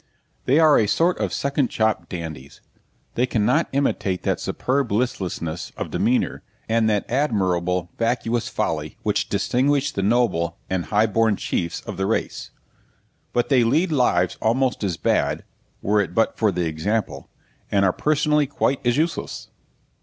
They 0.45 0.57
are 0.57 0.79
a 0.79 0.87
sort 0.87 1.19
of 1.19 1.31
second 1.31 1.69
chop 1.69 2.09
dandies; 2.09 2.59
they 3.13 3.27
cannot 3.27 3.69
imitate 3.71 4.23
that 4.23 4.39
superb 4.39 4.91
listlessness 4.91 5.71
of 5.77 5.91
demeanour, 5.91 6.41
and 6.67 6.89
that 6.89 7.07
admirable 7.07 7.91
vacuous 7.99 8.47
folly 8.49 8.97
which 9.03 9.29
distinguish 9.29 9.91
the 9.91 10.01
noble 10.01 10.57
and 10.71 10.85
high 10.85 11.05
born 11.05 11.35
chiefs 11.35 11.81
of 11.81 11.97
the 11.97 12.07
race; 12.07 12.49
but 13.31 13.49
they 13.49 13.63
lead 13.63 13.91
lives 13.91 14.37
almost 14.41 14.83
as 14.83 14.97
bad 14.97 15.43
(were 15.83 16.01
it 16.01 16.15
but 16.15 16.35
for 16.35 16.51
the 16.51 16.65
example), 16.65 17.29
and 17.71 17.85
are 17.85 17.93
personally 17.93 18.47
quite 18.47 18.83
as 18.83 18.97
useless. 18.97 19.49